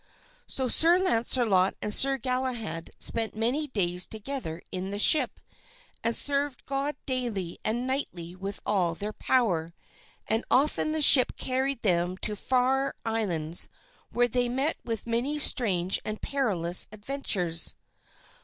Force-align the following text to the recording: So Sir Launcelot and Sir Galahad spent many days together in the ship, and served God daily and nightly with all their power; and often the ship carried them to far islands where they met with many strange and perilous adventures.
So 0.47 0.67
Sir 0.67 0.97
Launcelot 0.97 1.75
and 1.79 1.93
Sir 1.93 2.17
Galahad 2.17 2.89
spent 2.97 3.35
many 3.35 3.67
days 3.67 4.07
together 4.07 4.63
in 4.71 4.89
the 4.89 4.97
ship, 4.97 5.39
and 6.03 6.15
served 6.15 6.65
God 6.65 6.95
daily 7.05 7.59
and 7.63 7.85
nightly 7.85 8.35
with 8.35 8.59
all 8.65 8.95
their 8.95 9.13
power; 9.13 9.75
and 10.27 10.43
often 10.49 10.91
the 10.91 11.03
ship 11.03 11.37
carried 11.37 11.83
them 11.83 12.17
to 12.17 12.35
far 12.35 12.95
islands 13.05 13.69
where 14.11 14.27
they 14.27 14.49
met 14.49 14.77
with 14.83 15.05
many 15.05 15.37
strange 15.37 15.99
and 16.03 16.19
perilous 16.19 16.87
adventures. 16.91 17.75